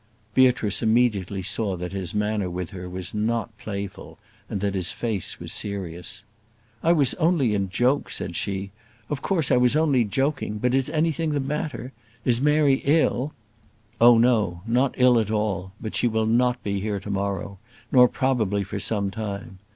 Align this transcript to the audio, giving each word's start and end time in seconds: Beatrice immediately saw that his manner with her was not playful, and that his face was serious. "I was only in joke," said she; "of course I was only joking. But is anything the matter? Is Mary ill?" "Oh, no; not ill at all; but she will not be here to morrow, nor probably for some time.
Beatrice 0.33 0.81
immediately 0.81 1.43
saw 1.43 1.77
that 1.77 1.91
his 1.91 2.15
manner 2.15 2.49
with 2.49 2.71
her 2.71 2.89
was 2.89 3.13
not 3.13 3.55
playful, 3.59 4.17
and 4.49 4.59
that 4.59 4.73
his 4.73 4.91
face 4.91 5.39
was 5.39 5.53
serious. 5.53 6.23
"I 6.81 6.91
was 6.91 7.13
only 7.27 7.53
in 7.53 7.69
joke," 7.69 8.09
said 8.09 8.35
she; 8.35 8.71
"of 9.11 9.21
course 9.21 9.51
I 9.51 9.57
was 9.57 9.75
only 9.75 10.03
joking. 10.03 10.57
But 10.57 10.73
is 10.73 10.89
anything 10.89 11.33
the 11.33 11.39
matter? 11.39 11.91
Is 12.25 12.41
Mary 12.41 12.81
ill?" 12.83 13.33
"Oh, 14.01 14.17
no; 14.17 14.61
not 14.65 14.95
ill 14.97 15.19
at 15.19 15.29
all; 15.29 15.71
but 15.79 15.93
she 15.93 16.07
will 16.07 16.25
not 16.25 16.63
be 16.63 16.79
here 16.81 16.99
to 16.99 17.11
morrow, 17.11 17.59
nor 17.91 18.07
probably 18.07 18.63
for 18.63 18.79
some 18.79 19.11
time. 19.11 19.59